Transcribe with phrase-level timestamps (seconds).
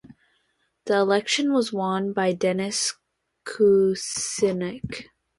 [0.85, 2.95] The election was won by Dennis
[3.45, 5.03] Kucinich.